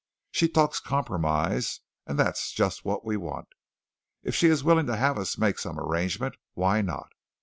She 0.31 0.47
talks 0.49 0.79
compromise 0.79 1.81
and 2.07 2.17
that's 2.17 2.51
just 2.53 2.83
what 2.83 3.05
we 3.05 3.17
want. 3.17 3.49
If 4.23 4.33
she 4.33 4.47
is 4.47 4.63
willing 4.63 4.87
to 4.87 4.97
have 4.97 5.19
us 5.19 5.37
make 5.37 5.59
some 5.59 5.79
arrangement, 5.79 6.37
why 6.55 6.81
not? 6.81 7.11